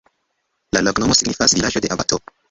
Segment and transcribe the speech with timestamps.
[0.77, 2.21] La loknomo signifas: vilaĝo de abato.